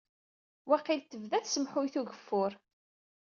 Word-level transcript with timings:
Waqil 0.69 1.01
tebda 1.03 1.39
tsemhuyt 1.41 1.95
ugeffur. 2.01 2.51